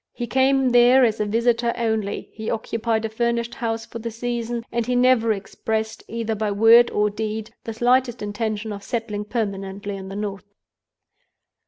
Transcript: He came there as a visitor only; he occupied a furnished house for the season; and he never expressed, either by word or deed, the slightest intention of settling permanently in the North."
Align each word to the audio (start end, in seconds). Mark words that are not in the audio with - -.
He 0.13 0.25
came 0.25 0.69
there 0.69 1.05
as 1.05 1.19
a 1.19 1.27
visitor 1.27 1.73
only; 1.77 2.31
he 2.33 2.49
occupied 2.49 3.05
a 3.05 3.09
furnished 3.09 3.53
house 3.53 3.85
for 3.85 3.99
the 3.99 4.09
season; 4.09 4.65
and 4.71 4.83
he 4.83 4.95
never 4.95 5.31
expressed, 5.31 6.03
either 6.07 6.33
by 6.33 6.49
word 6.49 6.89
or 6.89 7.11
deed, 7.11 7.53
the 7.65 7.73
slightest 7.75 8.23
intention 8.23 8.73
of 8.73 8.81
settling 8.81 9.25
permanently 9.25 9.95
in 9.95 10.09
the 10.09 10.15
North." 10.15 10.55